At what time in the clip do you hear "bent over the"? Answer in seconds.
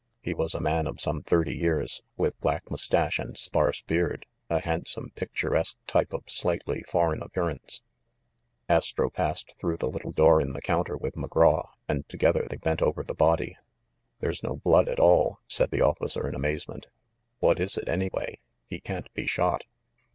12.57-13.13